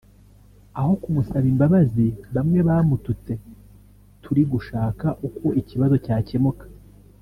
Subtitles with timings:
[0.79, 2.05] Aho kumusaba imbabazi
[2.35, 3.31] bamwe bamututse[…]
[4.23, 6.65] turi gushaka uko ikibazo cyakemuka